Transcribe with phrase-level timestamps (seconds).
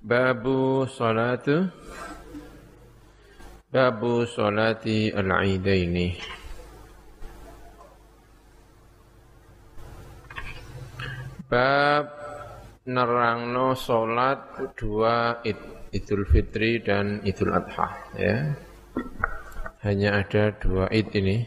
[0.00, 1.44] Babu salat
[3.68, 6.16] Babu salati al-aidaini
[11.52, 12.04] Bab
[12.88, 18.56] nerangno salat dua id, Idul Fitri dan Idul Adha ya.
[19.84, 21.44] Hanya ada dua id ini.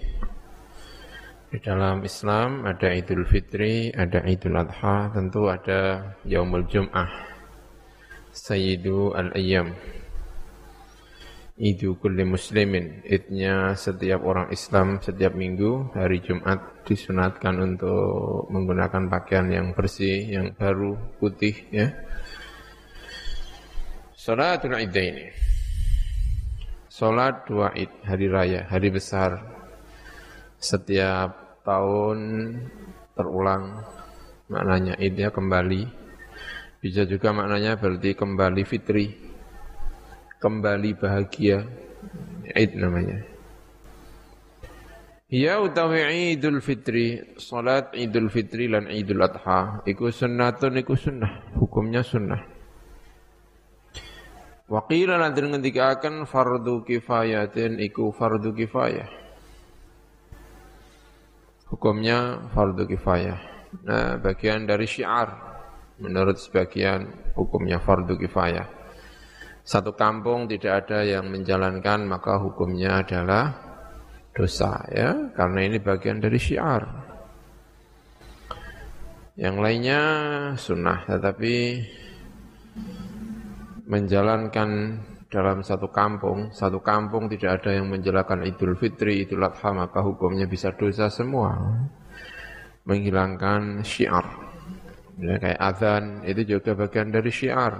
[1.49, 7.32] Di dalam Islam ada Idul Fitri, ada Idul Adha, tentu ada Yaumul Jum'ah.
[8.33, 9.77] Sayyidu al-Ayyam.
[11.53, 13.05] Idu kulli muslimin.
[13.05, 20.57] Idnya setiap orang Islam setiap minggu Hari Jumat disunatkan untuk menggunakan pakaian yang bersih Yang
[20.57, 21.93] baru, putih ya.
[24.17, 25.29] Salatul ini
[26.89, 29.37] Salat dua id, hari raya, hari besar.
[30.57, 32.17] Setiap tahun
[33.13, 33.81] terulang.
[34.49, 36.02] Maknanya idnya kembali
[36.83, 39.15] bisa juga maknanya berarti kembali fitri,
[40.43, 41.63] kembali bahagia.
[42.43, 43.23] Id namanya.
[45.31, 52.03] Ya utawi Idul Fitri, salat Idul Fitri lan Idul Adha, iku sunnatun iku sunnah, hukumnya
[52.03, 52.43] sunnah.
[54.67, 59.07] Waqila lan ngendikaken fardu kifayatin iku fardu kifayah.
[61.71, 63.39] Hukumnya fardu kifayah.
[63.87, 65.52] Nah, bagian dari syiar
[66.03, 68.67] menurut sebagian hukumnya fardu kifayah.
[69.63, 73.55] Satu kampung tidak ada yang menjalankan maka hukumnya adalah
[74.35, 76.83] dosa ya karena ini bagian dari syiar.
[79.39, 80.01] Yang lainnya
[80.59, 81.55] sunnah tetapi
[83.87, 84.69] menjalankan
[85.33, 90.45] dalam satu kampung, satu kampung tidak ada yang menjalankan Idul Fitri, Idul Adha, maka hukumnya
[90.45, 91.57] bisa dosa semua.
[92.85, 94.52] Menghilangkan syiar.
[95.21, 97.77] Ya, kayak azan itu juga bagian dari syiar.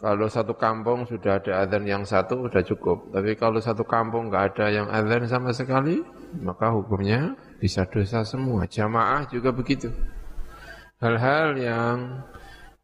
[0.00, 3.12] Kalau satu kampung sudah ada azan yang satu sudah cukup.
[3.12, 6.00] Tapi kalau satu kampung nggak ada yang azan sama sekali,
[6.40, 8.64] maka hukumnya bisa dosa semua.
[8.64, 9.92] Jamaah juga begitu.
[10.98, 11.96] Hal-hal yang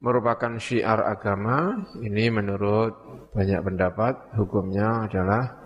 [0.04, 2.92] merupakan syiar agama, ini menurut
[3.32, 5.56] banyak pendapat hukumnya adalah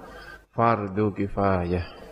[0.55, 2.04] fardu kifayah.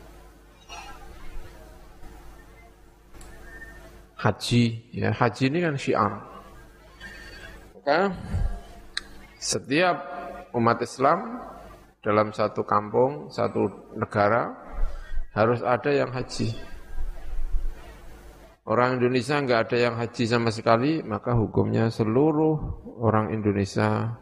[4.22, 5.10] Haji ya.
[5.10, 6.32] Haji ini kan syiar
[7.82, 8.14] maka
[9.42, 9.98] setiap
[10.54, 11.42] umat Islam
[11.98, 14.54] dalam satu kampung satu negara
[15.34, 16.54] harus ada yang haji.
[18.62, 22.54] Orang Indonesia nggak ada yang haji sama sekali maka hukumnya seluruh
[23.02, 24.14] orang Indonesia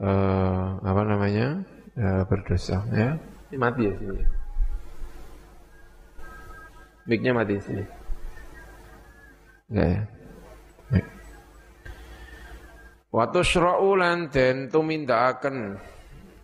[0.00, 1.60] eh, apa namanya
[1.92, 3.20] eh, berdosa ya.
[3.52, 4.24] Ini mati ya sini?
[7.04, 7.84] Miknya mati sini.
[13.12, 15.76] Waktu syura'u lan den tumindakaken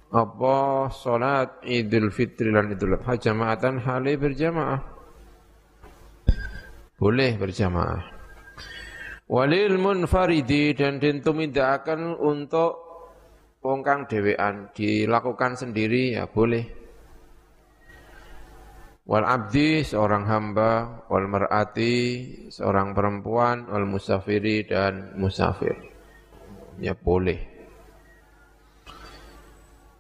[0.08, 4.80] apa salat Idul Fitri lan Idul Adha jamaatan hale berjamaah.
[6.96, 8.02] Boleh berjamaah.
[9.28, 12.80] Walil munfaridi dan den tumindakaken untuk
[13.60, 16.77] wong kang dilakukan sendiri ya boleh
[19.08, 21.96] wal abdi seorang hamba, wal mar'ati
[22.52, 25.72] seorang perempuan, wal musafiri dan musafir.
[26.76, 27.40] Ya boleh.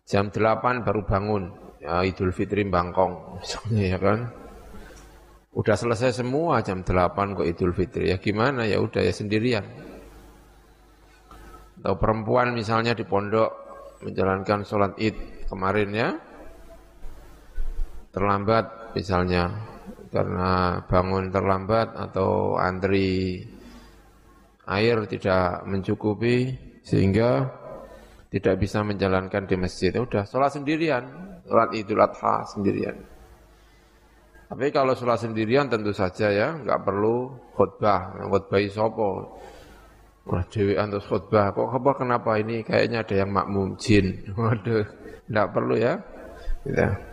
[0.04, 4.20] Jam 8 baru bangun, ya Idul Fitri Bangkong, misalnya ya kan.
[5.56, 8.12] Udah selesai semua jam 8 kok Idul Fitri.
[8.12, 8.68] Ya gimana?
[8.68, 9.64] Ya udah ya sendirian.
[11.80, 13.50] Atau perempuan misalnya di pondok
[14.04, 16.08] menjalankan sholat id kemarin ya,
[18.14, 19.52] terlambat misalnya
[20.08, 23.44] karena bangun terlambat atau antri
[24.68, 27.48] air tidak mencukupi sehingga
[28.28, 29.92] tidak bisa menjalankan di masjid.
[29.92, 31.04] Ya udah sholat sendirian,
[31.48, 32.96] sholat idul adha sendirian.
[34.48, 39.10] Tapi kalau sholat sendirian tentu saja ya, nggak perlu khutbah, khutbah sopo.
[40.28, 44.12] Wah dewean terus khutbah, kok apa kenapa ini kayaknya ada yang makmum jin.
[44.36, 44.84] Waduh,
[45.28, 45.96] nggak perlu ya.
[46.68, 47.07] Gitu.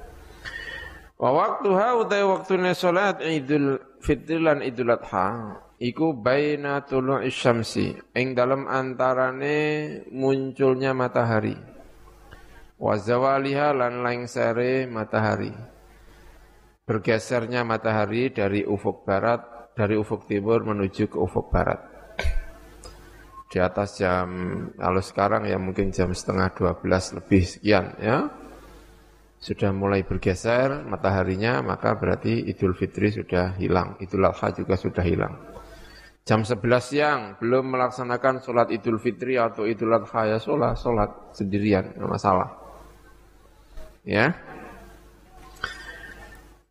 [1.15, 5.55] Wa waktuha utai waktune salat Idul Fitri lan Idul Adha.
[5.79, 7.95] Iku baina tulu'i syamsi.
[8.15, 9.57] Ing dalam antarane
[10.11, 11.55] munculnya matahari.
[12.75, 15.51] Wa zawaliha lan lengsere matahari.
[16.83, 21.79] Bergesernya matahari dari ufuk barat dari ufuk timur menuju ke ufuk barat.
[23.47, 24.27] Di atas jam
[24.75, 28.27] kalau sekarang ya mungkin jam setengah 12 lebih sekian ya
[29.39, 33.99] sudah mulai bergeser mataharinya maka berarti Idul Fitri sudah hilang.
[34.01, 35.35] Idul Adha juga sudah hilang.
[36.25, 41.93] Jam 11 siang belum melaksanakan sholat Idul Fitri atau Idul Adha ya sholat sholat sendirian
[41.93, 42.49] nggak masalah.
[44.01, 44.33] Ya.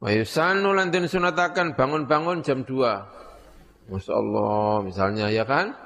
[0.03, 0.75] Wa yusannu
[1.07, 5.77] sunatakan bangun-bangun jam 2 Masya Allah misalnya ya kan?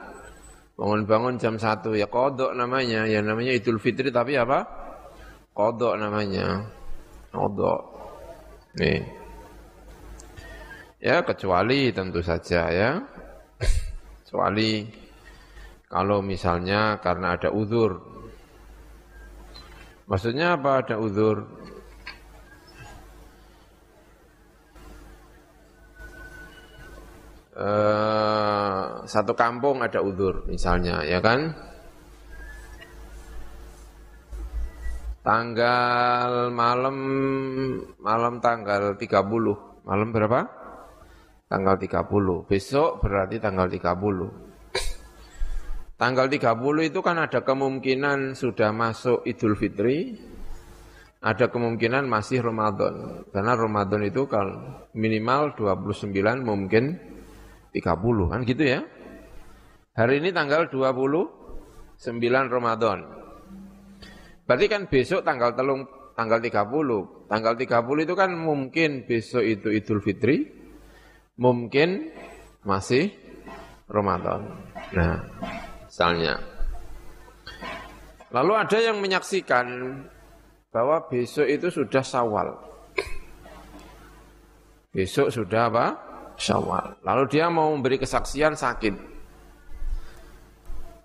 [0.78, 4.77] Bangun-bangun jam 1 ya kodok namanya ya namanya Idul Fitri tapi apa
[5.58, 6.78] kodok namanya
[7.34, 7.82] Kodok.
[8.78, 9.02] Nih.
[11.02, 12.90] Ya kecuali tentu saja ya.
[14.22, 14.86] Kecuali
[15.90, 18.00] kalau misalnya karena ada uzur.
[20.08, 21.36] Maksudnya apa ada uzur?
[27.58, 31.58] Uh, satu kampung ada uzur misalnya ya kan
[35.26, 36.96] Tanggal malam
[37.98, 39.84] malam tanggal 30.
[39.84, 40.40] Malam berapa?
[41.48, 42.46] Tanggal 30.
[42.46, 44.48] Besok berarti tanggal 30.
[45.98, 50.14] Tanggal 30 itu kan ada kemungkinan sudah masuk Idul Fitri,
[51.18, 53.26] ada kemungkinan masih Ramadan.
[53.34, 56.14] Karena Ramadan itu kalau minimal 29
[56.46, 57.02] mungkin
[57.74, 58.86] 30 kan gitu ya.
[59.98, 61.98] Hari ini tanggal 29
[62.46, 63.17] Ramadan.
[64.48, 65.84] Berarti kan besok tanggal telung
[66.16, 67.28] tanggal 30.
[67.28, 70.48] Tanggal 30 itu kan mungkin besok itu Idul Fitri,
[71.36, 72.08] mungkin
[72.64, 73.12] masih
[73.92, 74.48] Ramadan.
[74.96, 75.20] Nah,
[75.84, 76.40] misalnya.
[78.32, 79.68] Lalu ada yang menyaksikan
[80.72, 82.48] bahwa besok itu sudah Syawal.
[84.96, 85.86] Besok sudah apa?
[86.40, 87.04] Syawal.
[87.04, 88.96] Lalu dia mau memberi kesaksian sakit.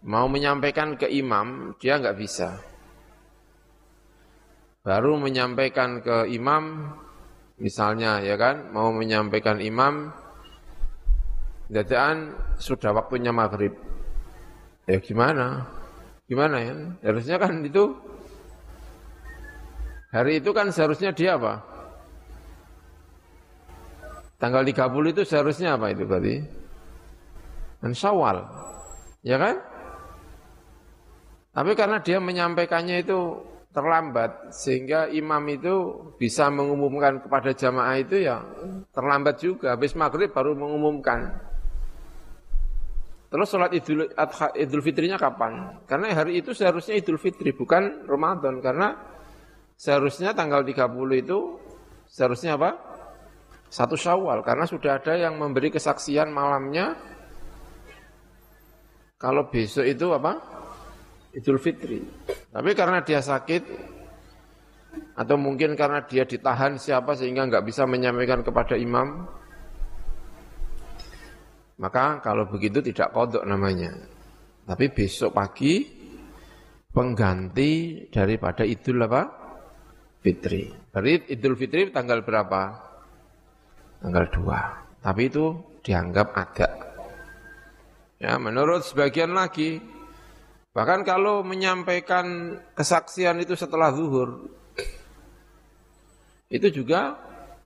[0.07, 2.73] Mau menyampaikan ke imam, dia nggak bisa
[4.83, 6.91] baru menyampaikan ke imam
[7.56, 8.69] misalnya ya kan?
[8.75, 10.12] Mau menyampaikan imam
[11.71, 13.74] dadaan sudah waktunya maghrib.
[14.83, 15.63] Ya gimana?
[16.27, 16.75] Gimana ya?
[17.00, 17.95] Harusnya kan itu
[20.12, 21.63] hari itu kan seharusnya dia apa?
[24.35, 26.44] Tanggal 30 itu seharusnya apa itu berarti?
[27.80, 28.44] Dan syawal
[29.24, 29.56] ya kan?
[31.56, 34.54] Tapi karena dia menyampaikannya itu terlambat.
[34.54, 35.75] Sehingga imam itu
[36.16, 38.40] bisa mengumumkan kepada jamaah itu ya
[38.94, 39.74] terlambat juga.
[39.75, 41.34] Habis maghrib baru mengumumkan.
[43.34, 45.81] Terus sholat idul, adha, idul fitrinya kapan?
[45.90, 48.62] Karena hari itu seharusnya idul fitri bukan Ramadan.
[48.62, 48.94] Karena
[49.74, 51.58] seharusnya tanggal 30 itu
[52.06, 52.78] seharusnya apa?
[53.74, 54.46] Satu syawal.
[54.46, 56.94] Karena sudah ada yang memberi kesaksian malamnya.
[59.18, 60.38] Kalau besok itu apa?
[61.34, 62.04] Idul Fitri.
[62.54, 63.64] Tapi karena dia sakit,
[65.18, 69.26] atau mungkin karena dia ditahan siapa sehingga nggak bisa menyampaikan kepada imam,
[71.82, 73.94] maka kalau begitu tidak kodok namanya.
[74.64, 75.84] Tapi besok pagi
[76.94, 79.22] pengganti daripada Idul apa?
[80.24, 80.72] Fitri.
[80.94, 82.62] Berarti Idul Fitri tanggal berapa?
[84.00, 85.04] Tanggal 2.
[85.04, 85.45] Tapi itu
[85.83, 86.72] dianggap agak.
[88.24, 89.83] Ya, menurut sebagian lagi
[90.73, 94.49] Bahkan kalau menyampaikan kesaksian itu setelah zuhur,
[96.49, 97.13] itu juga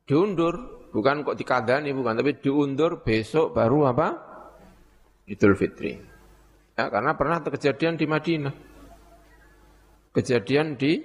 [0.04, 4.08] diundur, bukan kok dikadani, bukan, tapi diundur besok baru apa?
[5.28, 5.96] Idul Fitri.
[6.76, 8.56] Ya, karena pernah kejadian di Madinah.
[10.12, 11.00] Kejadian di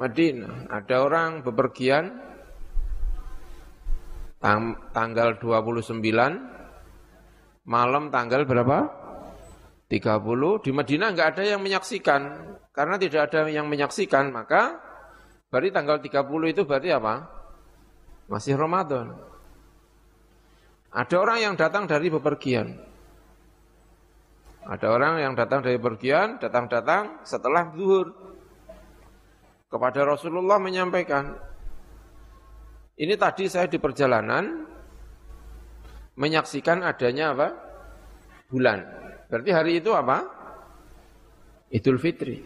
[0.00, 0.72] Madinah.
[0.72, 2.16] Ada orang bepergian
[4.40, 6.00] tang tanggal 29,
[7.68, 8.99] malam tanggal berapa?
[9.90, 12.22] 30 di Madinah enggak ada yang menyaksikan
[12.70, 14.78] karena tidak ada yang menyaksikan maka
[15.50, 17.26] berarti tanggal 30 itu berarti apa?
[18.30, 19.18] Masih Ramadan.
[20.94, 22.78] Ada orang yang datang dari bepergian.
[24.62, 28.14] Ada orang yang datang dari bepergian, datang-datang setelah zuhur.
[29.70, 31.34] Kepada Rasulullah menyampaikan,
[32.98, 34.66] ini tadi saya di perjalanan
[36.14, 37.48] menyaksikan adanya apa?
[38.50, 39.09] Bulan.
[39.30, 40.26] Berarti hari itu apa?
[41.70, 42.42] Idul Fitri.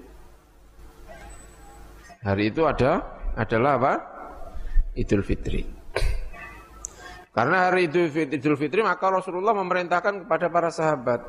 [2.20, 3.00] Hari itu ada
[3.40, 3.92] adalah apa?
[4.92, 5.64] Idul Fitri.
[7.34, 11.20] Karena hari Idul Fitri maka Rasulullah memerintahkan kepada para sahabat.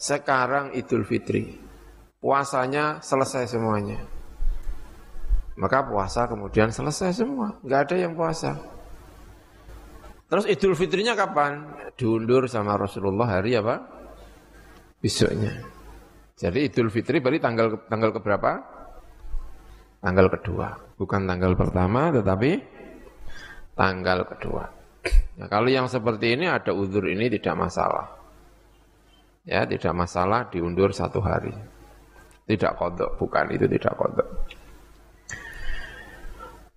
[0.00, 1.60] Sekarang Idul Fitri.
[2.18, 4.00] Puasanya selesai semuanya.
[5.60, 7.60] Maka puasa kemudian selesai semua.
[7.60, 8.73] Enggak ada yang puasa.
[10.34, 11.62] Terus Idul Fitrinya kapan?
[11.94, 13.78] Diundur sama Rasulullah hari apa?
[14.98, 15.62] Besoknya.
[16.34, 18.50] Jadi Idul Fitri berarti tanggal tanggal keberapa?
[20.02, 20.74] Tanggal kedua.
[20.98, 22.50] Bukan tanggal pertama tetapi
[23.78, 24.66] tanggal kedua.
[25.38, 28.18] Nah, kalau yang seperti ini ada uzur ini tidak masalah.
[29.46, 31.54] Ya, tidak masalah diundur satu hari.
[32.42, 34.26] Tidak kodok, bukan itu tidak kodok.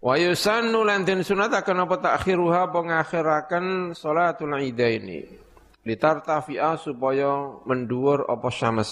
[0.08, 5.28] Wa yusannu lantin sunat akan apa takhiruha pengakhirakan salatul idaini.
[5.84, 8.92] Litartafi'a supaya menduur apa syams.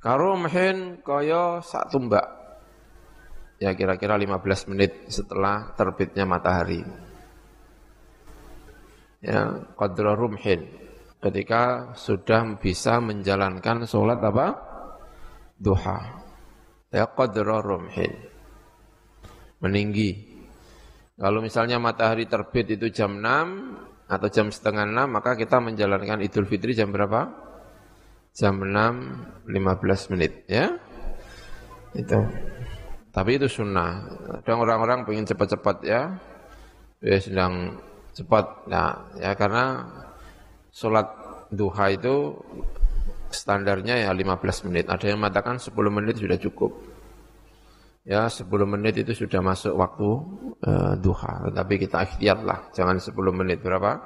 [0.00, 2.24] Karumhin kaya sak tumbak
[3.60, 6.80] ya kira-kira 15 menit setelah terbitnya matahari.
[9.20, 10.64] Ya, qadra rumhin.
[11.20, 14.56] Ketika sudah bisa menjalankan sholat apa?
[15.60, 16.24] Duha.
[16.88, 18.35] Ya, qadra rumhin.
[19.62, 20.36] Meninggi.
[21.16, 26.44] Kalau misalnya matahari terbit itu jam 6 atau jam setengah 6, maka kita menjalankan Idul
[26.44, 27.32] Fitri jam berapa?
[28.36, 30.44] Jam 6, 15 menit.
[30.44, 30.76] Ya,
[31.96, 32.20] itu.
[33.16, 34.04] Tapi itu sunnah.
[34.44, 36.20] Ada orang-orang pengen cepat-cepat ya.
[37.00, 37.80] Ya sedang
[38.12, 38.68] cepat.
[38.68, 39.88] Nah, ya karena
[40.68, 41.08] sholat
[41.48, 42.36] duha itu
[43.32, 44.92] standarnya ya 15 menit.
[44.92, 46.76] Ada yang mengatakan 10 menit sudah cukup.
[48.06, 50.08] Ya 10 menit itu sudah masuk waktu
[50.62, 51.50] uh, duha.
[51.50, 52.70] Tetapi kita ikhtiar lah.
[52.70, 53.58] Jangan 10 menit.
[53.58, 53.98] Berapa?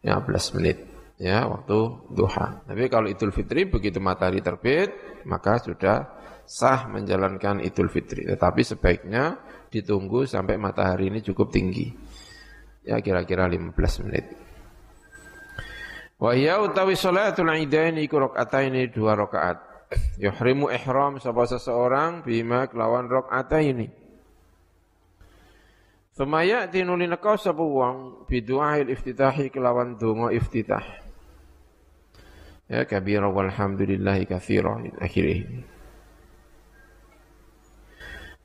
[0.00, 0.80] 15 menit.
[1.20, 1.78] Ya waktu
[2.08, 2.64] duha.
[2.64, 6.08] Tapi kalau Idul Fitri begitu matahari terbit, maka sudah
[6.48, 8.24] sah menjalankan Idul Fitri.
[8.24, 9.36] Tetapi sebaiknya
[9.68, 11.92] ditunggu sampai matahari ini cukup tinggi.
[12.82, 13.76] Ya kira-kira 15
[14.08, 14.24] menit.
[16.16, 19.71] Wa ya utawi salatul idaini iku rakaataini dua rakaat.
[20.20, 23.88] Yuhrimu ihram sapa seseorang bima kelawan rakaataini.
[26.12, 30.84] Semaya tinuli nekau sapa wong bidu'ail iftitahi kelawan donga iftitah.
[32.68, 35.44] Ya kabira walhamdulillahi katsira akhirih.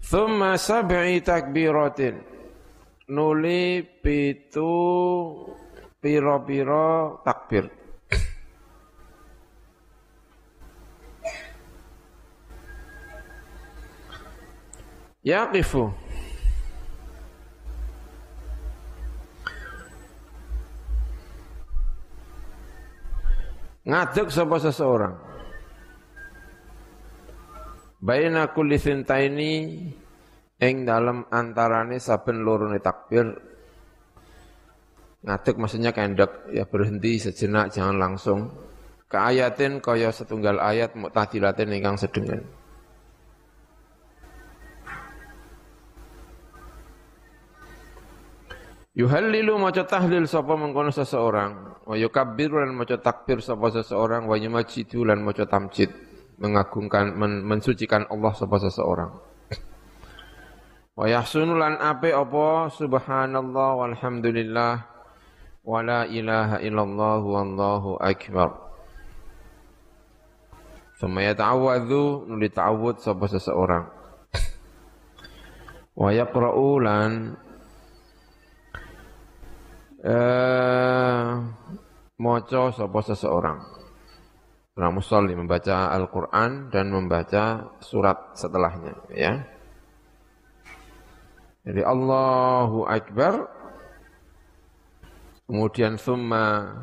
[0.04, 2.16] Thumma sab'i takbiratin.
[3.08, 4.76] Nuli pitu
[6.00, 7.87] piro-piro takbir.
[15.28, 15.92] Yaqifu.
[23.88, 25.16] Ngadeg sapa seseorang.
[28.00, 29.84] Baina kulli sintaini
[30.64, 33.28] ing dalam antarane saben lorone takbir
[35.28, 38.48] ngadeg maksudnya kendek ya berhenti sejenak jangan langsung
[39.10, 42.42] ke ayatin kaya setunggal ayat muktadilatin ingkang sedengan
[48.98, 55.06] Yuhallilu maca tahlil sapa mengkono seseorang wa yukabbiru lan maca takbir sapa seseorang wa yumajidu
[55.06, 55.94] lan maca tamjid
[56.42, 59.14] mengagungkan men, mensucikan Allah sapa seseorang.
[60.98, 64.74] Wa yahsunu lan ape apa subhanallah walhamdulillah
[65.62, 68.50] wa la ilaha illallah wallahu akbar.
[70.98, 73.86] Thumma yata'awadhu nuli ta'awud sapa seseorang.
[75.94, 77.38] Wa yaqra'u lan
[80.08, 81.28] eh
[82.18, 83.60] maca sapa seseorang.
[84.74, 88.94] Seorang musalli membaca Al-Quran dan membaca surat setelahnya.
[89.12, 89.34] Ya.
[91.68, 93.52] Jadi Allahu Akbar.
[95.48, 96.76] Kemudian summa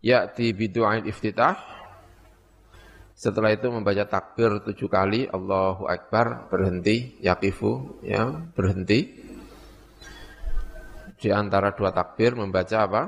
[0.00, 1.58] ya'ti bidu'ain iftitah.
[3.16, 9.25] Setelah itu membaca takbir tujuh kali, Allahu Akbar, berhenti, yakifu, ya, berhenti.
[11.16, 13.02] Di antara dua takbir membaca apa?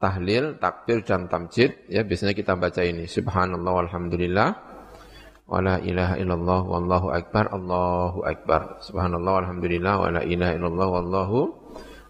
[0.00, 1.86] tahlil, takbir dan tamjid.
[1.86, 3.04] Ya biasanya kita baca ini.
[3.04, 4.48] Subhanallah walhamdulillah.
[5.50, 8.80] Wala ilaha illallah wallahu akbar Allahu akbar.
[8.80, 9.94] Subhanallah walhamdulillah.
[10.00, 11.38] Wala ilaha illallah wallahu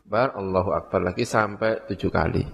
[0.07, 1.01] akbar Allahu akbar.
[1.03, 2.47] Lagi sampai tujuh kali.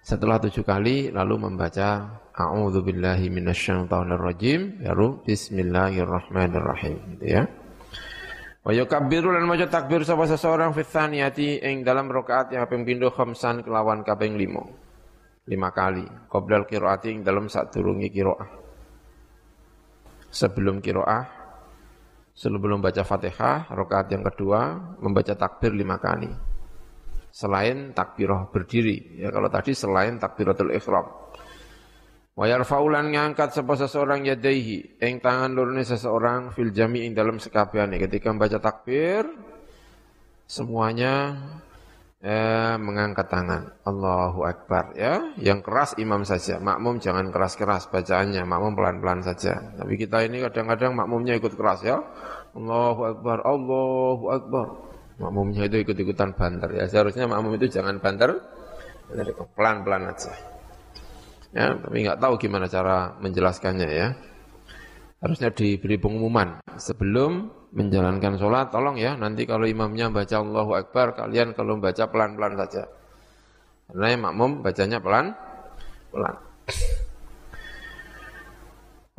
[0.00, 6.96] Setelah tujuh kali lalu membaca a'udzu billahi minasyaitonir rajim baru bismillahirrahmanirrahim.
[7.18, 7.44] Gitu ya
[8.60, 13.08] Wa yukabbiru lan maca takbir sapa seseorang fi tsaniyati ing dalam rakaat yang kaping pindho
[13.08, 15.48] khamsan kelawan kaping 5.
[15.48, 16.04] Lima kali.
[16.28, 18.50] Qoblal qiraati ing dalam sadurunge qiraah.
[20.30, 21.40] Sebelum qiraah
[22.40, 26.32] sebelum baca Fatihah, rakaat yang kedua membaca takbir lima kali.
[27.28, 31.19] Selain takbirah berdiri, ya kalau tadi selain takbiratul ihram.
[32.40, 38.32] Wa yarfa'ulan ngangkat sapa seseorang yadaihi ing tangan lurune seseorang fil jami'in dalam sekabehane ketika
[38.32, 39.28] membaca takbir
[40.48, 41.36] semuanya
[42.24, 43.84] eh, mengangkat tangan.
[43.84, 45.36] Allahu Akbar ya.
[45.36, 46.56] Yang keras imam saja.
[46.56, 48.40] Makmum jangan keras-keras bacaannya.
[48.48, 49.60] Makmum pelan-pelan saja.
[49.76, 52.00] Tapi kita ini kadang-kadang makmumnya ikut keras ya.
[52.56, 54.66] Allahu Akbar, Allahu Akbar.
[55.20, 56.88] Makmumnya itu ikut-ikutan banter ya.
[56.88, 58.32] Seharusnya makmum itu jangan banter.
[59.52, 60.59] Pelan-pelan aja.
[61.50, 64.08] Ya, tapi nggak tahu gimana cara menjelaskannya ya.
[65.20, 71.52] Harusnya diberi pengumuman sebelum menjalankan sholat, tolong ya, nanti kalau imamnya baca Allahu Akbar, kalian
[71.52, 72.88] kalau baca pelan-pelan saja.
[73.90, 75.34] Karena yang makmum bacanya pelan,
[76.14, 76.34] pelan.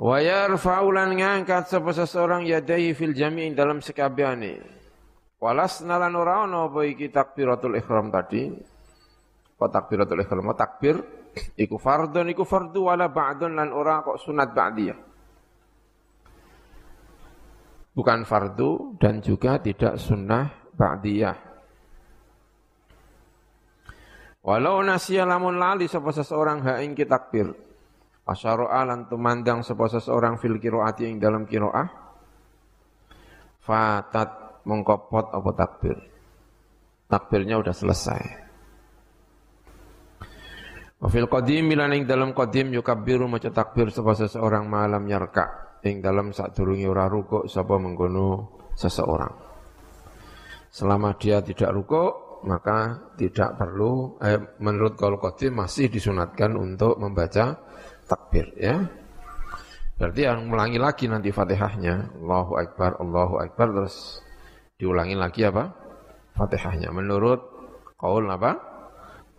[0.01, 4.57] Wa yarfa'ulan ngangkat sapa seseorang yadai fil jami'in dalam sekabiani.
[5.37, 8.49] Walasna lan ora apa iki takbiratul ihram tadi.
[9.59, 10.49] Apa takbiratul ihram?
[10.57, 11.20] Takbir
[11.55, 15.11] iku fardun iku fardu wala ba'dun lan ora kok sunat ba'diyah
[17.91, 21.37] bukan fardu dan juga tidak sunnah ba'diyah.
[24.41, 27.53] Walau nasya lamun lali sapa seseorang ha ing takbir.
[28.25, 31.87] Asyara lan tumandang sapa seseorang fil qiraati ing dalam qiraah.
[33.61, 35.97] Fatat mengkopot apa takbir.
[37.05, 38.40] Takbirnya udah selesai.
[41.01, 46.29] Wa fil qadim ing dalam qadim yukabbiru maca takbir sapa seseorang malam yarka' ing dalam
[46.29, 49.33] sadurunge ora rukuk sapa mengkono seseorang.
[50.69, 57.57] Selama dia tidak rukuk, maka tidak perlu eh, menurut kaul qadim masih disunatkan untuk membaca
[58.05, 58.77] takbir ya.
[59.97, 64.21] Berarti yang melangi lagi nanti Fatihahnya, Allahu Akbar, Allahu Akbar terus
[64.77, 65.69] diulangi lagi apa?
[66.33, 67.41] Fatihahnya menurut
[67.97, 68.70] kaul apa?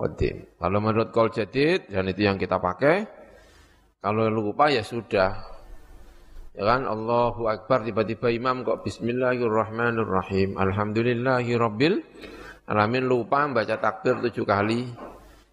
[0.02, 0.58] Qadim.
[0.58, 3.06] Kalau menurut kaul jadid dan itu yang kita pakai,
[4.02, 5.52] kalau lupa ya sudah
[6.52, 10.60] Ya kan Allahu Akbar tiba-tiba imam kok Bismillahirrahmanirrahim.
[10.60, 11.96] Alhamdulillahi Rabbil
[12.68, 14.92] Alamin lupa baca takbir tujuh kali.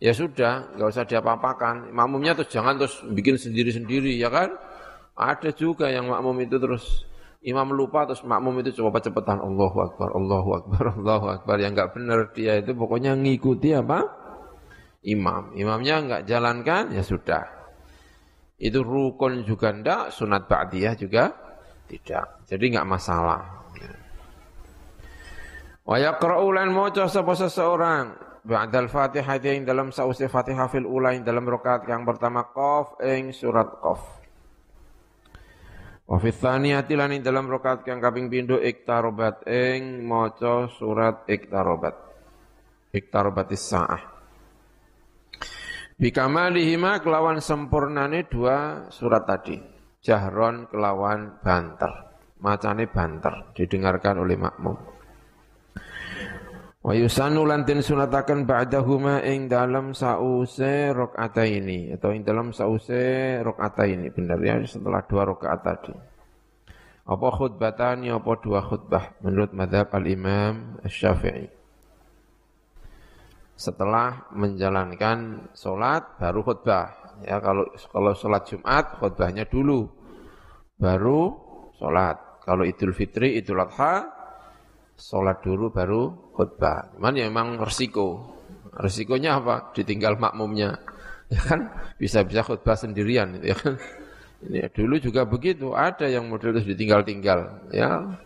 [0.03, 1.95] Ya sudah, nggak usah diapa-apakan.
[1.95, 4.51] Makmumnya terus jangan terus bikin sendiri-sendiri ya kan.
[5.15, 7.07] Ada juga yang makmum itu terus
[7.47, 11.55] imam lupa terus makmum itu coba cepetan Allahu Akbar, Allahu Akbar, Allahu Akbar.
[11.63, 14.18] Yang nggak benar dia itu pokoknya ngikuti apa?
[15.05, 15.55] Imam.
[15.55, 17.59] Imamnya nggak jalankan ya sudah
[18.59, 21.31] itu rukun juga ndak, sunat ba'diyah juga
[21.88, 22.43] tidak.
[22.43, 23.41] Jadi enggak masalah.
[25.88, 31.47] Wa yaqra'u lan maca sapa seseorang ba'dal Fatihah yang dalam sausi Fatihah fil ula dalam
[31.47, 34.03] rakaat yang pertama qaf ing surat qaf.
[36.05, 41.95] Wa fi tsaniyati lan dalam rakaat yang kaping pindho iktarobat ing maca surat iktarobat.
[42.91, 44.18] Iktarobatis sa'ah.
[45.99, 49.59] Bikamalihima kelawan sempurnane dua surat tadi.
[49.99, 51.91] Jahron kelawan banter.
[52.39, 53.51] Macane banter.
[53.51, 54.79] Didengarkan oleh makmum.
[56.79, 63.83] Wa yusanu lantin sunatakan ba'dahuma ing dalam sause rokata ini atau ing dalam sause rokata
[63.83, 65.91] ini benar ya setelah dua rokaat tadi.
[67.12, 71.59] Apa khutbatani apa dua khutbah menurut madhab al-imam syafii
[73.60, 77.19] setelah menjalankan sholat baru khutbah.
[77.28, 79.84] Ya kalau kalau sholat Jumat khutbahnya dulu,
[80.80, 81.36] baru
[81.76, 82.39] sholat.
[82.48, 84.08] Kalau Idul Fitri, Idul Adha,
[84.95, 86.95] sholat dulu baru khutbah.
[86.95, 88.39] Cuman ya memang resiko.
[88.80, 89.76] Resikonya apa?
[89.76, 90.74] Ditinggal makmumnya.
[91.30, 91.69] Ya kan
[92.02, 93.38] bisa-bisa khutbah sendirian.
[93.45, 93.78] Ya kan?
[94.41, 95.78] Ini dulu juga begitu.
[95.78, 97.69] Ada yang model itu ditinggal-tinggal.
[97.69, 98.17] Ya.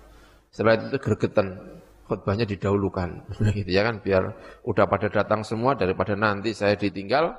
[0.55, 1.59] Setelah itu gergetan
[2.07, 3.09] khutbahnya didahulukan.
[3.57, 4.23] Gitu ya kan biar
[4.67, 7.31] udah pada datang semua daripada nanti saya ditinggal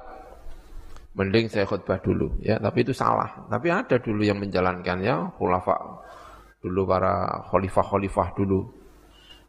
[1.15, 2.59] mending saya khutbah dulu ya.
[2.59, 3.47] Tapi itu salah.
[3.49, 5.77] Tapi ada dulu yang menjalankan ya khulafa
[6.65, 8.61] dulu para khalifah-khalifah dulu.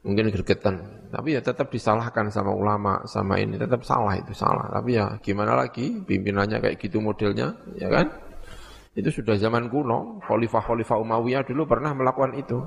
[0.06, 1.10] Mungkin gergetan.
[1.10, 3.58] Tapi ya tetap disalahkan sama ulama sama ini.
[3.58, 4.69] Tetap salah itu salah.
[4.69, 8.13] Tapi ya gimana lagi pimpinannya kayak gitu modelnya ya kan?
[8.93, 10.21] Itu sudah zaman kuno.
[10.21, 12.62] Khalifah-khalifah Umayyah dulu pernah melakukan itu.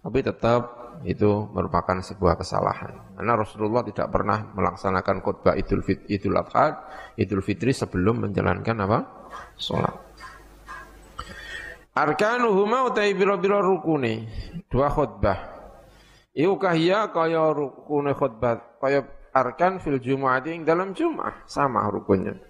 [0.00, 3.16] Tapi tetap itu merupakan sebuah kesalahan.
[3.16, 8.98] Karena Rasulullah tidak pernah melaksanakan khutbah Idul Fit, Idul Adha, Idul Fitri sebelum menjalankan apa?
[9.56, 9.96] Salat.
[11.94, 14.26] Arkanuhuma utai biro-biro rukuni.
[14.70, 15.38] Dua khutbah.
[16.30, 19.02] Iku kahya kaya rukune khutbah, kaya
[19.34, 22.49] arkan fil Jum'ati dalam Jum'ah sama rukunnya.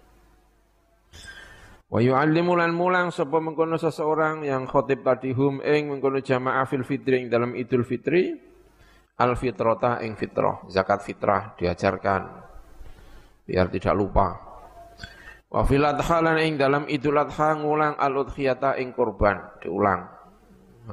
[1.91, 6.87] Wa yu'allimu lan mulang sapa mengkono seseorang yang khotib tadi hum ing mengkono jamaah fil
[6.87, 8.31] fitri ing dalam Idul Fitri
[9.19, 12.23] al fitrata ing fitrah, zakat fitrah diajarkan
[13.43, 14.39] biar tidak lupa.
[15.51, 20.07] Wa fil adha lan ing dalam Idul Adha ngulang al udhiyata ing kurban, diulang.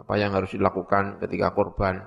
[0.01, 2.01] Apa yang harus dilakukan ketika kurban.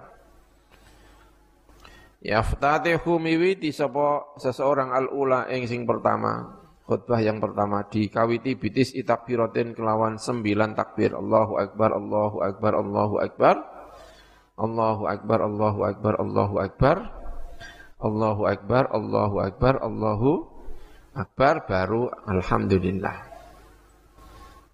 [2.27, 6.60] Yaftatihu miwiti sapa seseorang al ula ing sing pertama
[6.91, 11.15] khutbah yang pertama dikawiti bitis itakbiratin kelawan sembilan takbir.
[11.15, 13.57] Allahu Akbar, Allahu Akbar, Allahu Akbar.
[14.59, 16.97] Allahu Akbar, Allahu Akbar, Allahu Akbar.
[18.03, 20.31] Allahu Akbar, Allahu Akbar, Allahu
[21.15, 21.55] Akbar.
[21.71, 23.17] Baru Alhamdulillah.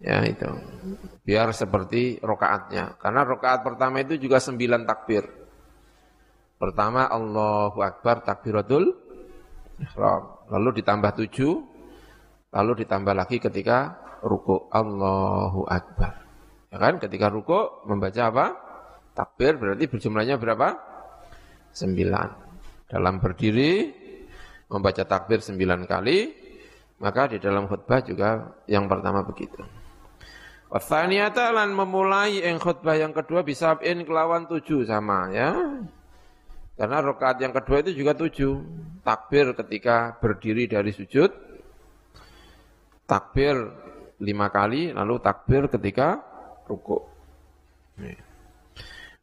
[0.01, 0.49] Ya itu.
[1.21, 2.97] Biar seperti rokaatnya.
[2.97, 5.29] Karena rokaat pertama itu juga sembilan takbir.
[6.57, 9.05] Pertama Allahu Akbar takbiratul
[10.49, 11.76] lalu ditambah tujuh
[12.57, 16.25] Lalu ditambah lagi ketika ruku Allahu Akbar.
[16.73, 16.97] Ya kan?
[16.97, 18.47] Ketika ruku membaca apa?
[19.13, 20.73] Takbir berarti berjumlahnya berapa?
[21.77, 22.29] Sembilan.
[22.89, 23.93] Dalam berdiri
[24.73, 26.19] membaca takbir sembilan kali,
[27.05, 29.61] maka di dalam khutbah juga yang pertama begitu.
[30.73, 35.55] Wathaniyata lan memulai yang khutbah yang kedua bisa in kelawan tujuh sama ya.
[36.77, 38.53] Karena rokaat yang kedua itu juga tujuh.
[39.05, 41.46] Takbir ketika berdiri dari sujud,
[43.07, 43.57] takbir
[44.21, 46.21] lima kali, lalu takbir ketika
[46.67, 47.01] ruku.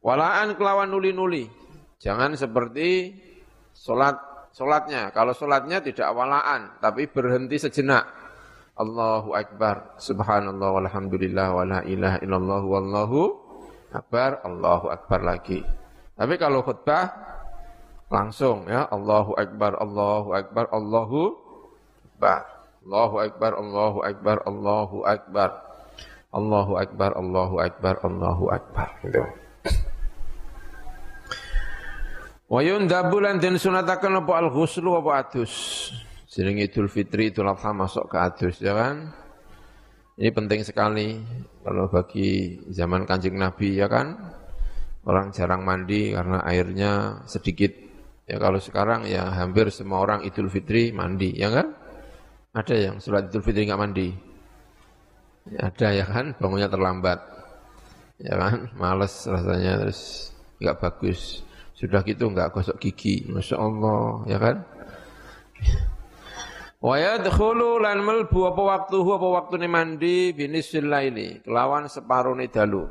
[0.03, 1.47] Walaan kelawan nuli-nuli.
[2.03, 3.15] Jangan seperti
[3.71, 4.19] solat
[4.51, 5.09] solatnya.
[5.15, 8.03] Kalau solatnya tidak walaan, tapi berhenti sejenak.
[8.73, 13.19] Allahu Akbar, Subhanallah, walhamdulillah, wa la ilaha illallah, wallahu
[13.93, 15.61] Akbar, Allahu Akbar lagi.
[16.17, 17.13] Tapi kalau khutbah,
[18.09, 21.21] langsung ya, Allahu Akbar, Allahu Akbar, Allahu
[22.17, 22.52] Akbar.
[22.83, 25.49] Allahu Akbar, Allahu Akbar, Allahu Akbar.
[26.35, 28.87] Allahu Akbar, Allahu Akbar, Allahu Akbar.
[28.99, 29.23] Gitu.
[32.51, 35.53] Wa yundabu lan den sunataken apa al-ghuslu apa adus.
[36.27, 39.15] Jeneng Idul Fitri Idul Adha masuk ke adus ya kan.
[40.19, 41.17] Ini penting sekali
[41.63, 44.35] kalau bagi zaman Kanjeng Nabi ya kan.
[45.07, 47.71] Orang jarang mandi karena airnya sedikit.
[48.27, 51.82] Ya kalau sekarang ya hampir semua orang Idul Fitri mandi ya kan.
[52.53, 54.13] Ada yang sholat idul fitri nggak mandi?
[55.49, 57.17] Ya, ada ya kan, bangunnya terlambat.
[58.21, 60.29] Ya kan, males rasanya, terus
[60.61, 61.41] nggak bagus.
[61.73, 64.61] Sudah gitu nggak gosok gigi, Masya Allah, ya kan?
[66.77, 72.85] Wa yadkhulu lan melbu apa waktu apa waktu ini mandi binisil laili kelawan separuh dalu.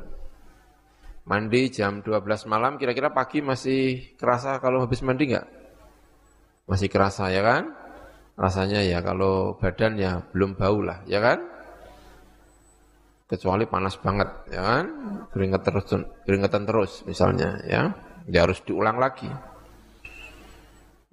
[1.23, 5.47] Mandi jam 12 malam kira-kira pagi masih kerasa kalau habis mandi enggak?
[6.67, 7.82] Masih kerasa ya kan?
[8.33, 11.39] Rasanya ya kalau badan ya belum bau lah, ya kan?
[13.29, 14.85] Kecuali panas banget, ya kan?
[15.33, 15.85] Keringat terus,
[16.25, 17.93] keringetan terus misalnya, ya.
[18.29, 19.27] Dia harus diulang lagi.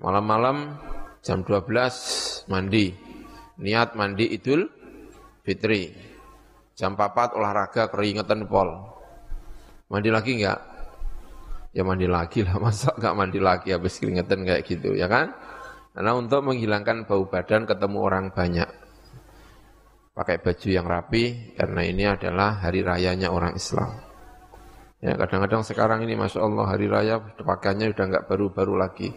[0.00, 0.80] Malam-malam
[1.20, 2.92] jam 12 mandi.
[3.60, 4.64] Niat mandi Idul
[5.44, 5.92] Fitri.
[6.72, 8.72] Jam 4 olahraga keringetan pol.
[9.92, 10.60] Mandi lagi enggak?
[11.76, 15.34] Ya mandi lagi lah, masa enggak mandi lagi habis keringetan kayak gitu, ya kan?
[15.90, 18.70] Karena untuk menghilangkan bau badan ketemu orang banyak.
[20.14, 24.10] Pakai baju yang rapi, karena ini adalah hari rayanya orang Islam.
[25.00, 29.08] Ya kadang-kadang sekarang ini Masya Allah hari raya pakaiannya udah nggak baru-baru lagi.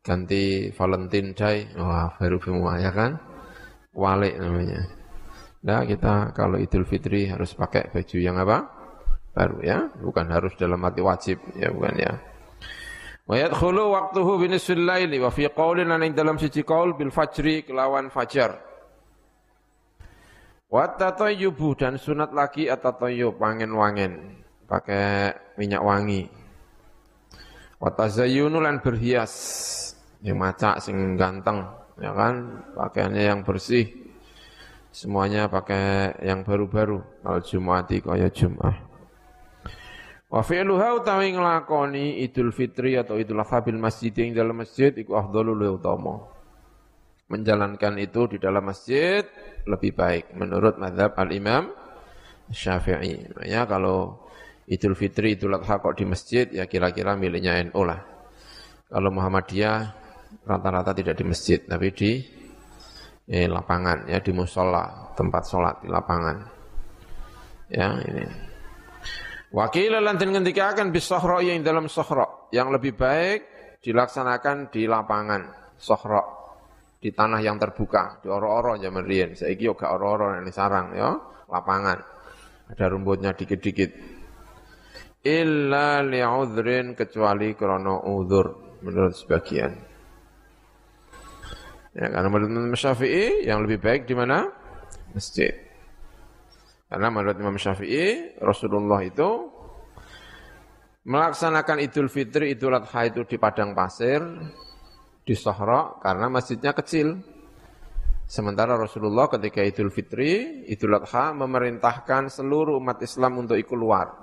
[0.00, 3.20] Ganti Valentine Day, wah baru semua ya kan?
[3.92, 4.88] Walik namanya.
[5.64, 8.64] Nah kita kalau Idul Fitri harus pakai baju yang apa?
[9.36, 12.12] Baru ya, bukan harus dalam arti wajib ya bukan ya.
[13.24, 18.12] Wa yadkhulu waqtuhu binisfil laili wa fi qaulin lan dalam siji qaul bil fajri kelawan
[18.12, 18.60] fajar.
[20.68, 26.28] Wa tatayyubu dan sunat lagi atatayyub wangen-wangen pakai minyak wangi.
[27.80, 29.32] Wa tazayyunu lan berhias
[30.24, 31.68] yang macak sing ganteng
[32.00, 33.86] ya kan pakaiannya yang bersih
[34.88, 38.93] semuanya pakai yang baru-baru al jumati kaya Jumat.
[40.32, 45.14] Wa fi'luha utawi nglakoni Idul Fitri atau Idul Adha bil masjid yang dalam masjid iku
[45.20, 46.26] afdhalul utama.
[47.28, 49.24] Menjalankan itu di dalam masjid
[49.64, 51.72] lebih baik menurut mazhab Al-Imam
[52.52, 53.32] Syafi'i.
[53.32, 54.24] Makanya kalau
[54.64, 58.00] Idul Fitri, Idul Adha kok di masjid ya kira-kira miliknya NU lah.
[58.88, 59.78] Kalau Muhammadiyah
[60.44, 62.10] rata-rata tidak di masjid tapi di
[63.28, 66.36] eh, lapangan ya di musola tempat sholat di lapangan.
[67.72, 68.53] Ya ini.
[69.54, 73.46] Wakil lan den ngendikaken bis sahra yang dalam sahra yang lebih baik
[73.86, 76.44] dilaksanakan di lapangan sahra
[76.98, 79.36] di tanah yang terbuka, di oro-oro zaman riyen.
[79.36, 81.12] Saiki yo gak oro-oro ini sarang ya,
[81.52, 82.00] lapangan.
[82.72, 83.90] Ada rumputnya dikit-dikit.
[85.20, 89.72] Illa li'udhrin kecuali krono udhur menurut sebagian.
[91.94, 94.48] Ya, karena menurut Syafi'i yang lebih baik di mana?
[95.12, 95.63] Masjid.
[96.94, 99.50] Karena menurut Imam Syafi'i, Rasulullah itu
[101.10, 104.22] melaksanakan Idul Fitri, Idul Adha itu di padang pasir,
[105.26, 107.18] di Sahra karena masjidnya kecil.
[108.30, 114.14] Sementara Rasulullah ketika Idul Fitri, Idul Adha memerintahkan seluruh umat Islam untuk ikut keluar.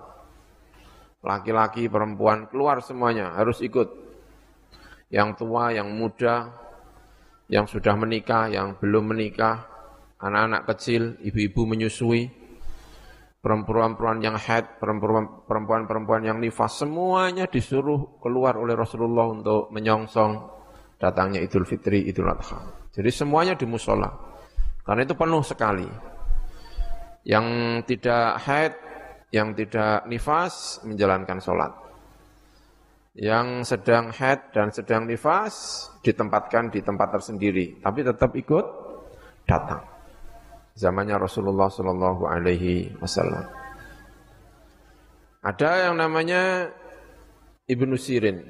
[1.27, 3.91] Laki-laki, perempuan keluar semuanya harus ikut.
[5.11, 6.55] Yang tua, yang muda,
[7.51, 9.67] yang sudah menikah, yang belum menikah,
[10.23, 12.40] anak-anak kecil, ibu-ibu menyusui,
[13.41, 20.31] perempuan-perempuan yang head, perempuan-perempuan yang nifas, semuanya disuruh keluar oleh Rasulullah untuk menyongsong
[21.01, 22.61] datangnya Idul Fitri, Idul Adha.
[22.93, 24.07] Jadi semuanya di musola.
[24.85, 25.89] Karena itu penuh sekali.
[27.25, 27.45] Yang
[27.89, 28.73] tidak head,
[29.33, 31.73] yang tidak nifas, menjalankan sholat.
[33.17, 37.81] Yang sedang head dan sedang nifas, ditempatkan di tempat tersendiri.
[37.81, 38.65] Tapi tetap ikut
[39.49, 39.90] datang
[40.75, 43.45] zamannya Rasulullah Shallallahu Alaihi Wasallam.
[45.41, 46.69] Ada yang namanya
[47.65, 48.45] Ibnu Sirin,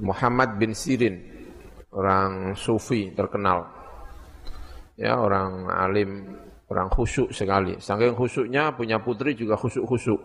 [0.00, 1.20] Muhammad bin Sirin,
[1.92, 3.68] orang sufi terkenal,
[4.96, 6.40] ya orang alim,
[6.72, 7.76] orang khusyuk sekali.
[7.76, 10.20] Saking khusyuknya punya putri juga khusyuk-khusyuk,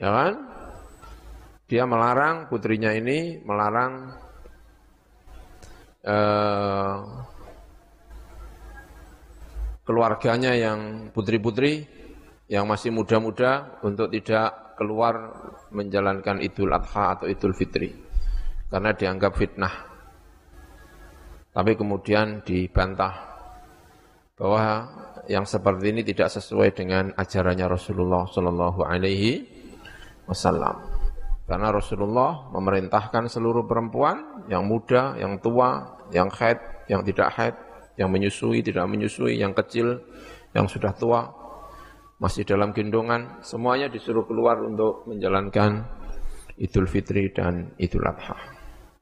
[0.00, 0.34] ya kan?
[1.66, 4.14] Dia melarang putrinya ini melarang
[6.06, 6.96] uh,
[9.86, 11.86] keluarganya yang putri-putri
[12.50, 15.32] yang masih muda-muda untuk tidak keluar
[15.70, 17.94] menjalankan Idul Adha atau Idul Fitri
[18.68, 19.74] karena dianggap fitnah.
[21.54, 23.14] Tapi kemudian dibantah
[24.36, 24.90] bahwa
[25.30, 29.48] yang seperti ini tidak sesuai dengan ajarannya Rasulullah Shallallahu Alaihi
[30.28, 30.76] Wasallam.
[31.46, 36.58] Karena Rasulullah memerintahkan seluruh perempuan yang muda, yang tua, yang haid,
[36.90, 37.54] yang tidak haid
[37.96, 40.00] yang menyusui, tidak menyusui, yang kecil,
[40.52, 41.28] yang sudah tua,
[42.16, 45.84] masih dalam gendongan, semuanya disuruh keluar untuk menjalankan
[46.56, 48.36] Idul Fitri dan Idul Adha.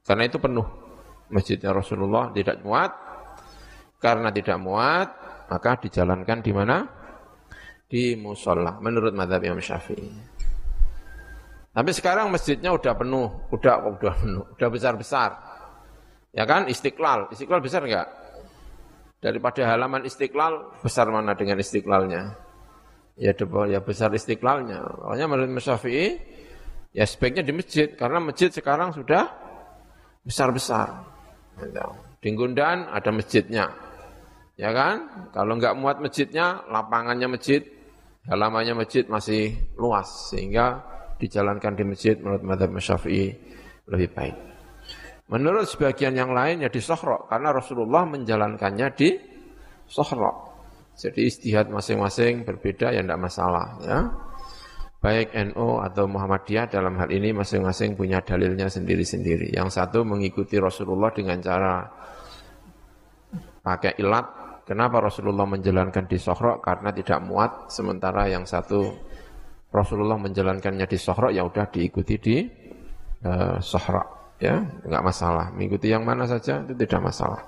[0.03, 0.67] Karena itu penuh.
[1.31, 2.91] Masjidnya Rasulullah tidak muat.
[4.03, 5.09] Karena tidak muat,
[5.49, 6.77] maka dijalankan di mana?
[7.89, 10.11] Di musola, menurut madhab Imam Syafi'i.
[11.75, 15.31] Tapi sekarang masjidnya udah penuh, udah udah penuh, udah besar-besar.
[16.35, 17.31] Ya kan, istiqlal.
[17.35, 18.24] Istiqlal besar enggak?
[19.25, 22.37] Daripada halaman istiqlal besar mana dengan istiqlalnya?
[23.17, 23.33] Ya
[23.73, 24.85] ya besar istiqlalnya.
[24.85, 26.21] Makanya menurut Syafi'i
[26.93, 29.33] ya sebaiknya di masjid karena masjid sekarang sudah
[30.21, 31.09] besar-besar.
[32.21, 33.73] Di Gundan ada masjidnya
[34.61, 35.31] ya kan?
[35.33, 37.65] Kalau nggak muat masjidnya lapangannya masjid
[38.29, 40.85] halamannya masjid masih luas sehingga
[41.17, 43.33] dijalankan di masjid menurut madhab Syafi'i
[43.89, 44.54] lebih baik
[45.25, 49.09] Menurut sebagian yang lain ya di Sohro, karena Rasulullah menjalankannya di
[49.89, 50.53] Sohro.
[50.95, 53.99] Jadi istihad masing-masing berbeda ya tidak masalah ya.
[55.01, 59.53] Baik NU atau Muhammadiyah dalam hal ini masing-masing punya dalilnya sendiri-sendiri.
[59.53, 61.85] Yang satu mengikuti Rasulullah dengan cara
[63.65, 64.45] pakai ilat.
[64.65, 66.57] Kenapa Rasulullah menjalankan di Sohro?
[66.65, 67.69] Karena tidak muat.
[67.69, 68.97] Sementara yang satu
[69.69, 72.37] Rasulullah menjalankannya di Sohro ya udah diikuti di
[73.29, 75.51] uh, Sohro ya enggak masalah.
[75.55, 77.43] Mengikuti yang mana saja itu tidak masalah.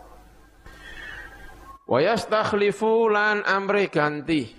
[1.86, 4.50] Wa yastakhlifu lan amri ganti.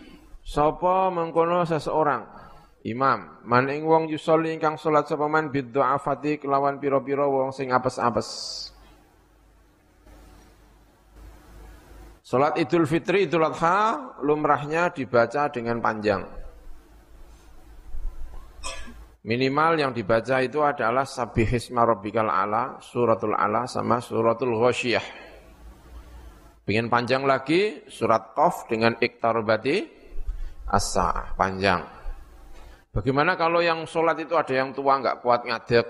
[0.47, 2.23] Sapa mengkono seseorang?
[2.87, 8.29] Imam man ing wong yusolli ingkang salat sapa man biddu'afati kelawan pira-pira wong sing apes-apes.
[12.23, 16.46] Salat Idul Fitri, Idul Adha lumrahnya dibaca dengan panjang.
[19.27, 25.03] Minimal yang dibaca itu adalah Sabihisma Rabbikal Ala, Suratul Ala sama Suratul Ghoshiyah.
[26.63, 29.83] Pengen panjang lagi, surat Qaf dengan Iktarobati
[30.71, 31.83] Asa, panjang.
[32.95, 35.85] Bagaimana kalau yang sholat itu ada yang tua nggak kuat ngadep?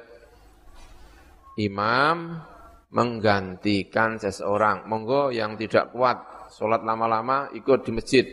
[1.61, 2.41] Imam
[2.89, 4.89] menggantikan seseorang.
[4.89, 8.25] Monggo yang tidak kuat, sholat lama-lama ikut di masjid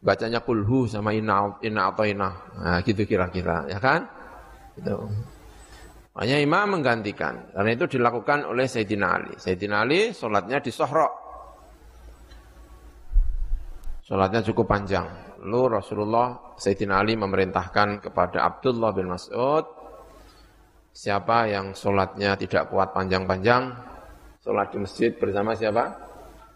[0.00, 2.30] bacanya kulhu sama inna inna atau inna.
[2.56, 4.08] Nah, gitu kira-kira, ya kan?
[4.76, 4.96] Itu.
[6.18, 7.54] Hanya imam menggantikan.
[7.54, 9.32] Karena itu dilakukan oleh Sayyidina Ali.
[9.38, 11.08] Sayyidina Ali sholatnya di Sohro.
[14.04, 15.06] Sholatnya cukup panjang.
[15.40, 19.64] Lalu Rasulullah Sayyidina Ali memerintahkan kepada Abdullah bin Mas'ud
[20.90, 23.72] siapa yang sholatnya tidak kuat panjang-panjang,
[24.42, 26.10] sholat di masjid bersama siapa?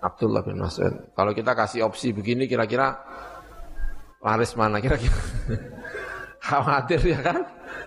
[0.05, 1.15] Abdullah bin Mas'ud.
[1.17, 2.93] Kalau kita kasih opsi begini kira-kira
[4.25, 5.13] laris mana kira-kira?
[6.49, 7.45] Khawatir ya kan?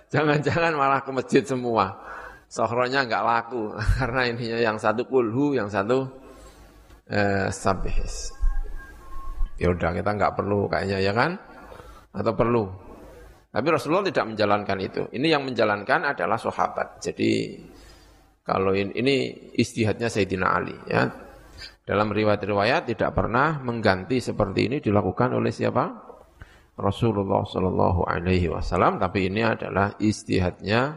[0.08, 1.98] Jangan-jangan malah ke masjid semua.
[2.48, 6.06] Sohronya nggak laku karena ininya yang satu kulhu, yang satu
[7.10, 8.32] eh, sabihis.
[9.58, 11.34] Ya kita nggak perlu kayaknya ya kan?
[12.14, 12.70] Atau perlu?
[13.50, 15.02] Tapi Rasulullah tidak menjalankan itu.
[15.10, 17.02] Ini yang menjalankan adalah sahabat.
[17.02, 17.58] Jadi
[18.46, 19.14] kalau ini, ini
[19.58, 21.10] istihadnya Sayyidina Ali ya.
[21.82, 26.07] Dalam riwayat-riwayat tidak pernah mengganti seperti ini dilakukan oleh siapa?
[26.78, 29.02] Rasulullah Shallallahu Alaihi Wasallam.
[29.02, 30.94] Tapi ini adalah istihadnya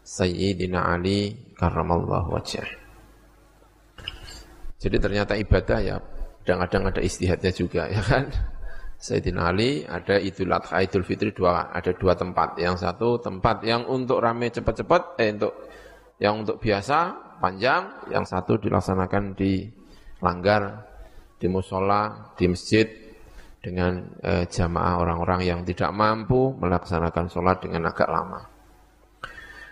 [0.00, 2.64] Sayyidina Ali karramallahu wajah.
[4.80, 5.96] Jadi ternyata ibadah ya
[6.40, 8.32] kadang-kadang ada istihadnya juga ya kan.
[9.00, 12.56] Sayyidina Ali ada Idul Adha, Idul Fitri dua ada dua tempat.
[12.56, 15.52] Yang satu tempat yang untuk rame cepat-cepat, eh untuk
[16.20, 19.68] yang untuk biasa panjang, yang satu dilaksanakan di
[20.20, 20.84] langgar,
[21.40, 23.09] di musola, di masjid
[23.60, 28.40] dengan eh, jamaah orang-orang yang tidak mampu melaksanakan sholat dengan agak lama.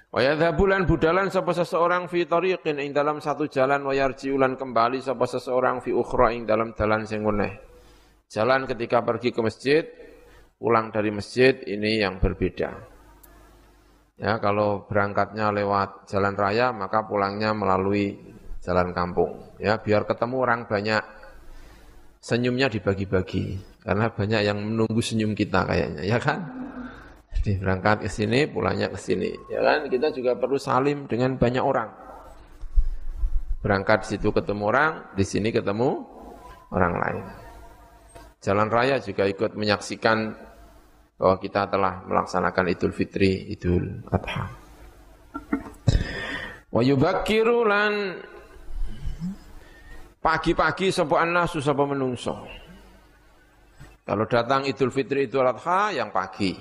[0.08, 5.28] Wa yadhabulan budalan sapa seseorang fi tariqin ing dalam satu jalan wa yarjiulan kembali sapa
[5.28, 7.24] seseorang fi ukhra ing dalam dalan sing
[8.28, 9.84] Jalan ketika pergi ke masjid,
[10.60, 12.76] pulang dari masjid ini yang berbeda.
[14.20, 18.18] Ya, kalau berangkatnya lewat jalan raya, maka pulangnya melalui
[18.60, 19.56] jalan kampung.
[19.56, 21.00] Ya, biar ketemu orang banyak,
[22.18, 23.77] senyumnya dibagi-bagi.
[23.88, 26.44] Karena banyak yang menunggu senyum kita kayaknya, ya kan?
[27.40, 29.32] Jadi berangkat ke sini, pulangnya ke sini.
[29.48, 29.88] Ya kan?
[29.88, 31.88] Kita juga perlu salim dengan banyak orang.
[33.64, 36.04] Berangkat situ ketemu orang, di sini ketemu
[36.68, 37.24] orang lain.
[38.44, 40.36] Jalan raya juga ikut menyaksikan
[41.16, 44.52] bahwa kita telah melaksanakan Idul Fitri, Idul Adha.
[46.68, 48.20] Wa yubakkiru lan
[50.20, 52.67] pagi-pagi sapa nasu sapa menungso.
[54.08, 56.56] Kalau datang Idul Fitri, Idul Adha yang pagi.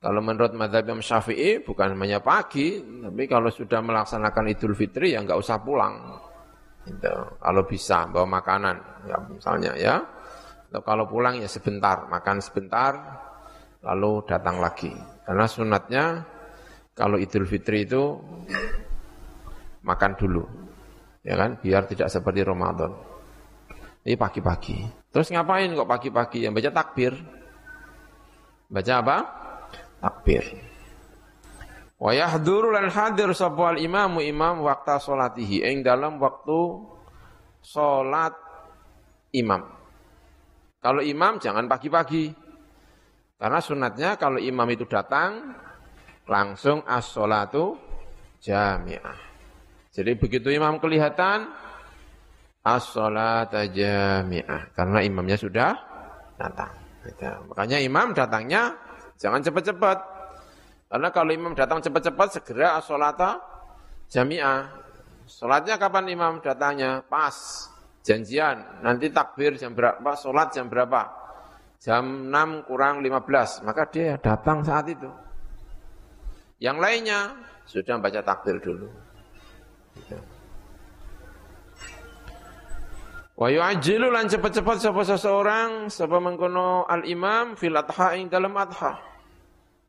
[0.00, 5.20] Kalau menurut madhab Imam Syafi'i bukan hanya pagi, tapi kalau sudah melaksanakan Idul Fitri ya
[5.20, 6.00] nggak usah pulang.
[6.88, 7.12] Gitu.
[7.36, 10.00] Kalau bisa bawa makanan, ya misalnya ya.
[10.72, 12.96] Atau kalau pulang ya sebentar, makan sebentar,
[13.84, 14.96] lalu datang lagi.
[15.28, 16.04] Karena sunatnya
[16.96, 18.16] kalau Idul Fitri itu
[19.84, 20.48] makan dulu.
[21.28, 22.96] Ya kan, biar tidak seperti Ramadan.
[24.08, 24.99] Ini pagi-pagi.
[25.10, 26.46] Terus ngapain kok pagi-pagi?
[26.46, 27.12] Yang baca takbir.
[28.70, 29.16] Baca apa?
[29.98, 30.44] Takbir.
[32.00, 36.80] Wa yahduru lan hadir sapa imamu imam waktu salatihi ing dalam waktu
[37.60, 38.32] salat
[39.36, 39.68] imam.
[40.80, 42.32] Kalau imam jangan pagi-pagi.
[43.40, 45.56] Karena sunatnya kalau imam itu datang,
[46.28, 47.76] langsung as-sholatu
[48.40, 49.16] jami'ah.
[49.92, 51.48] Jadi begitu imam kelihatan,
[52.64, 54.72] as-sholata jami'ah.
[54.76, 55.72] Karena imamnya sudah
[56.36, 56.72] datang.
[57.04, 57.28] Gitu.
[57.52, 58.76] Makanya imam datangnya
[59.16, 59.98] jangan cepat-cepat.
[60.90, 63.38] Karena kalau imam datang cepat-cepat, segera as-sholata
[64.10, 64.80] jami'ah.
[65.30, 67.06] Sholatnya kapan imam datangnya?
[67.06, 67.70] Pas
[68.02, 71.06] janjian, nanti takbir jam berapa, sholat jam berapa,
[71.78, 75.06] jam 6 kurang 15, maka dia datang saat itu.
[76.58, 77.20] Yang lainnya
[77.64, 78.88] sudah baca takbir dulu.
[79.96, 80.18] Gitu.
[83.40, 89.00] Wa yu'ajjilu lan cepat-cepat sapa seseorang sapa mengkono al-imam fil adha ing dalam adha.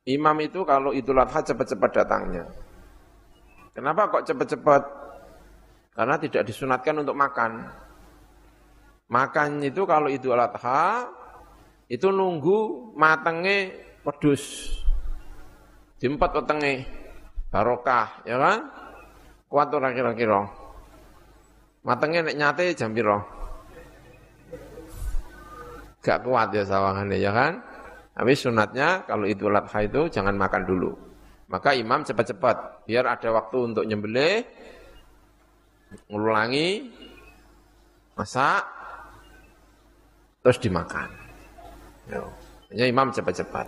[0.07, 2.47] Imam itu kalau Idul Adha cepat-cepat datangnya.
[3.75, 4.81] Kenapa kok cepat-cepat?
[5.93, 7.69] Karena tidak disunatkan untuk makan.
[9.11, 11.11] Makan itu kalau itu adha
[11.85, 14.73] itu nunggu matenge pedus.
[16.01, 16.87] Diempat wetenge
[17.53, 18.59] barokah, ya kan?
[19.45, 20.49] Kuat ora kira-kira.
[21.85, 23.40] Matenge nek nyate jam pira?
[26.01, 27.61] Gak kuat ya sawangane ya kan?
[28.11, 30.91] Tapi sunatnya kalau itu adha itu jangan makan dulu.
[31.47, 34.43] Maka imam cepat-cepat biar ada waktu untuk nyembelih,
[36.09, 36.89] ngulangi,
[38.15, 38.63] masak,
[40.41, 41.11] terus dimakan.
[42.71, 43.67] Ya, imam cepat-cepat.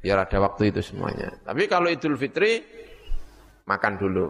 [0.00, 1.32] Biar ada waktu itu semuanya.
[1.44, 2.64] Tapi kalau Idul Fitri,
[3.68, 4.26] makan dulu.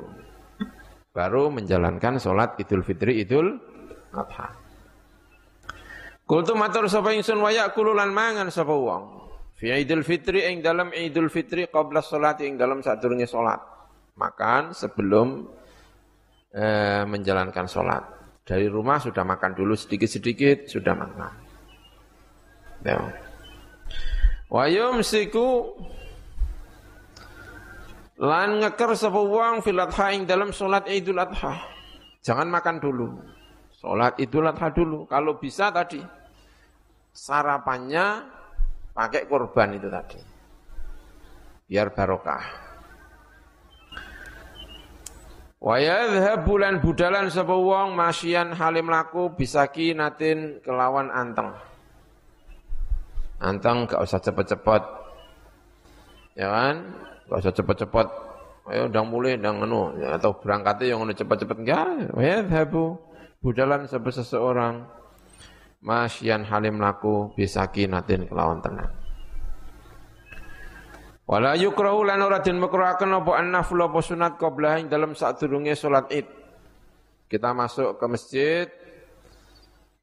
[1.14, 3.56] Baru menjalankan sholat Idul Fitri, Idul
[4.10, 4.65] Adha.
[6.26, 9.30] Kultu matur sapa ingsun waya kululan mangan sapa wong.
[9.54, 13.62] Fi Idul Fitri ing dalam Idul Fitri qabla sholat ing dalam sadurunge sholat.
[14.18, 15.46] Makan sebelum
[16.50, 18.02] eh, menjalankan sholat.
[18.42, 21.32] Dari rumah sudah makan dulu sedikit-sedikit, sudah makan.
[22.82, 22.98] Ya.
[24.50, 25.74] Wa yumsiku
[28.16, 31.52] Lan ngeker sapa wong fil adha ing dalam salat Idul Adha.
[32.24, 33.35] Jangan makan dulu.
[33.76, 35.04] Salat Idul Adha dulu.
[35.04, 36.00] Kalau bisa tadi
[37.12, 38.24] sarapannya
[38.96, 40.20] pakai korban itu tadi.
[41.68, 42.44] Biar barokah.
[45.60, 51.52] Wa yadhhabu lan budalan sapa wong masyian halim laku bisaki natin kelawan anteng.
[53.36, 54.82] Anteng gak usah cepet-cepet.
[56.38, 56.74] Ya kan?
[57.28, 58.08] Gak usah cepet-cepet.
[58.66, 62.14] Ayo udah mulai udah anu ya, atau berangkatnya yang anu cepet-cepet enggak.
[62.18, 62.98] Ya habu
[63.40, 64.74] budalan sebab seseorang
[65.84, 68.92] masyian halim laku bisaki natin kelawan tenang.
[71.26, 76.06] Wala yukrahu lan ora den makruhaken apa an-naflu apa sunat qablah ing dalam sadurunge salat
[76.14, 76.26] Id.
[77.26, 78.66] Kita masuk ke masjid,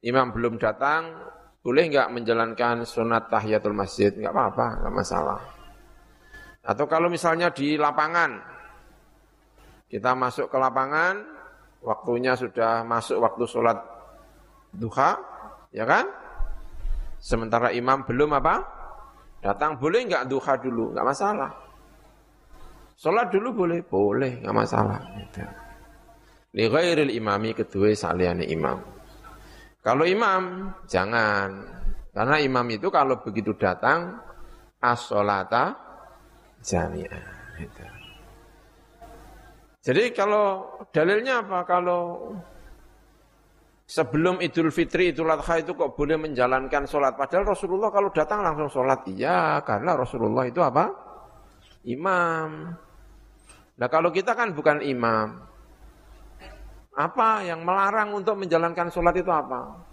[0.04, 1.16] imam belum datang,
[1.64, 4.12] boleh enggak menjalankan sunat tahiyatul masjid?
[4.12, 5.40] Enggak apa-apa, enggak masalah.
[6.60, 8.36] Atau kalau misalnya di lapangan,
[9.88, 11.24] kita masuk ke lapangan,
[11.84, 13.78] waktunya sudah masuk waktu sholat
[14.72, 15.20] duha,
[15.70, 16.08] ya kan?
[17.20, 18.64] Sementara imam belum apa?
[19.44, 20.96] Datang boleh nggak duha dulu?
[20.96, 21.52] Nggak masalah.
[22.96, 23.84] Sholat dulu boleh?
[23.84, 24.98] Boleh, nggak masalah.
[25.20, 25.44] Gitu.
[27.20, 28.80] Imami kedua saliyane imam.
[29.84, 31.50] Kalau imam, jangan.
[32.14, 34.16] Karena imam itu kalau begitu datang,
[34.80, 35.76] as-sholata
[36.64, 37.58] jami'ah.
[37.60, 37.93] Gitu.
[39.84, 41.60] Jadi kalau dalilnya apa?
[41.68, 42.32] Kalau
[43.84, 47.20] sebelum Idul Fitri, Idul Adha itu kok boleh menjalankan sholat?
[47.20, 49.04] Padahal Rasulullah kalau datang langsung sholat.
[49.12, 50.88] Iya, karena Rasulullah itu apa?
[51.84, 52.72] Imam.
[53.76, 55.52] Nah kalau kita kan bukan imam.
[56.96, 59.84] Apa yang melarang untuk menjalankan sholat itu apa?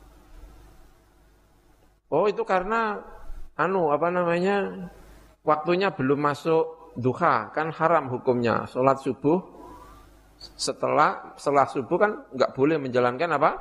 [2.08, 2.96] Oh itu karena
[3.60, 4.88] anu apa namanya
[5.44, 9.61] waktunya belum masuk duha kan haram hukumnya sholat subuh
[10.42, 13.52] setelah setelah subuh kan nggak boleh menjalankan apa?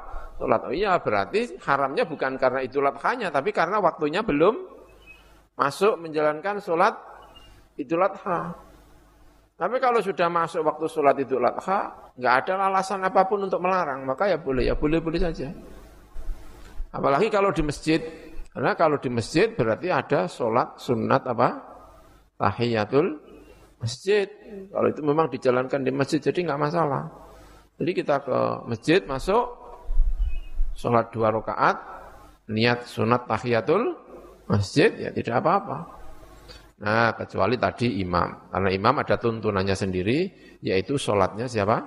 [0.41, 0.61] Sholat.
[0.65, 4.57] Oh iya berarti haramnya bukan karena idul adhanya tapi karena waktunya belum
[5.61, 6.97] masuk menjalankan sholat
[7.77, 8.57] idul adha
[9.61, 14.09] tapi kalau sudah masuk waktu sholat idul adha nggak ada alasan apa pun untuk melarang.
[14.09, 15.53] Maka ya boleh ya boleh boleh saja.
[16.97, 18.01] Apalagi kalau di masjid.
[18.51, 21.49] Karena kalau di masjid berarti ada sholat sunat apa?
[22.41, 23.30] Tahiyatul
[23.81, 24.29] masjid.
[24.71, 27.09] Kalau itu memang dijalankan di masjid jadi nggak masalah.
[27.81, 29.57] Jadi kita ke masjid masuk
[30.77, 31.77] sholat dua rakaat
[32.53, 33.97] niat sunat tahiyatul
[34.53, 35.79] masjid ya tidak apa-apa.
[36.81, 40.19] Nah kecuali tadi imam karena imam ada tuntunannya sendiri
[40.61, 41.81] yaitu sholatnya siapa?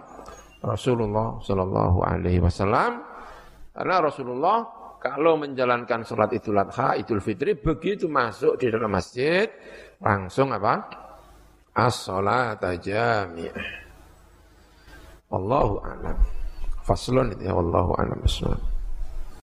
[0.64, 3.04] Rasulullah Shallallahu Alaihi Wasallam
[3.74, 4.58] karena Rasulullah
[5.04, 9.52] kalau menjalankan sholat idul adha, idul fitri, begitu masuk di dalam masjid,
[10.00, 11.03] langsung apa?
[11.74, 13.66] As-sholat jami'ah.
[15.34, 16.18] Allahu a'lam.
[16.86, 18.22] Faslun itu ya, Allahu a'lam.